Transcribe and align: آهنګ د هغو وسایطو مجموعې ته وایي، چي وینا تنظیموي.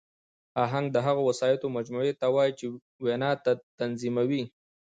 آهنګ 0.63 0.87
د 0.91 0.97
هغو 1.05 1.21
وسایطو 1.29 1.67
مجموعې 1.77 2.13
ته 2.19 2.27
وایي، 2.35 2.53
چي 2.59 2.65
وینا 3.03 3.31
تنظیموي. 3.79 4.43